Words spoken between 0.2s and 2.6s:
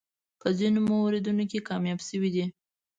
په ځینو موردونو کې کامیاب شوی دی.